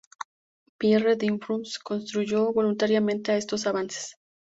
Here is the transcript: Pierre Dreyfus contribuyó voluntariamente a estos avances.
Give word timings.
Pierre 0.79 1.15
Dreyfus 1.15 1.77
contribuyó 1.77 2.51
voluntariamente 2.53 3.31
a 3.33 3.37
estos 3.37 3.67
avances. 3.67 4.17